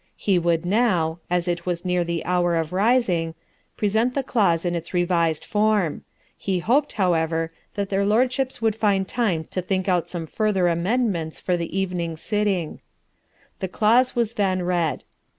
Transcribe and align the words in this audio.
He 0.17 0.39
would 0.39 0.65
now, 0.65 1.19
as 1.29 1.47
it 1.47 1.67
was 1.67 1.85
near 1.85 2.03
the 2.03 2.25
hour 2.25 2.55
of 2.55 2.73
rising, 2.73 3.35
present 3.77 4.15
the 4.15 4.23
clause 4.23 4.65
in 4.65 4.73
its 4.73 4.95
revised 4.95 5.45
form. 5.45 6.05
He 6.35 6.57
hoped, 6.57 6.93
however, 6.93 7.51
that 7.75 7.89
their 7.89 8.03
Lordships 8.03 8.63
would 8.63 8.75
find 8.75 9.07
time 9.07 9.43
to 9.51 9.61
think 9.61 9.87
out 9.87 10.09
some 10.09 10.25
further 10.25 10.67
amendments 10.67 11.39
for 11.39 11.55
the 11.55 11.77
evening 11.77 12.17
sitting. 12.17 12.81
The 13.59 13.67
clause 13.67 14.15
was 14.15 14.33
then 14.33 14.63
read. 14.63 15.03